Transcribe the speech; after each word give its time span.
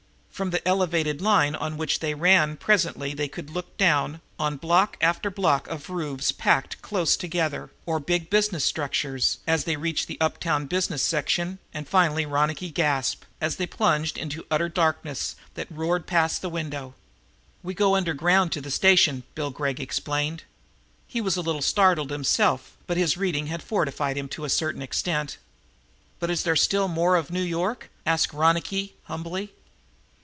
From 0.31 0.49
the 0.49 0.67
elevated 0.67 1.21
line 1.21 1.53
on 1.53 1.77
which 1.77 1.99
they 1.99 2.15
ran 2.15 2.57
presently 2.57 3.13
they 3.13 3.27
could 3.27 3.51
look 3.51 3.77
down 3.77 4.21
on 4.39 4.57
block 4.57 4.97
after 4.99 5.29
block 5.29 5.67
of 5.67 5.87
roofs 5.91 6.31
packed 6.31 6.81
close 6.81 7.15
together, 7.15 7.69
or 7.85 7.99
big 7.99 8.31
business 8.31 8.65
structures, 8.65 9.37
as 9.45 9.65
they 9.65 9.75
reached 9.75 10.07
the 10.07 10.17
uptown 10.19 10.65
business 10.65 11.03
sections, 11.03 11.59
and 11.75 11.87
finally 11.87 12.25
Ronicky 12.25 12.71
gasped, 12.71 13.27
as 13.39 13.57
they 13.57 13.67
plunged 13.67 14.17
into 14.17 14.43
utter 14.49 14.67
darkness 14.67 15.35
that 15.53 15.67
roared 15.69 16.07
past 16.07 16.41
the 16.41 16.49
window. 16.49 16.95
"We 17.61 17.75
go 17.75 17.93
underground 17.93 18.51
to 18.53 18.61
the 18.61 18.71
station," 18.71 19.21
Bill 19.35 19.51
Gregg 19.51 19.79
explained. 19.79 20.41
He 21.07 21.21
was 21.21 21.37
a 21.37 21.41
little 21.41 21.61
startled 21.61 22.09
himself, 22.09 22.75
but 22.87 22.97
his 22.97 23.15
reading 23.15 23.45
had 23.45 23.61
fortified 23.61 24.17
him 24.17 24.27
to 24.29 24.45
a 24.45 24.49
certain 24.49 24.81
extent. 24.81 25.37
"But 26.19 26.31
is 26.31 26.41
there 26.41 26.55
still 26.55 26.85
some 26.85 26.95
more 26.95 27.15
of 27.15 27.29
New 27.29 27.43
York?" 27.43 27.91
asked 28.07 28.33
Ronicky 28.33 28.95
humbly. 29.03 29.53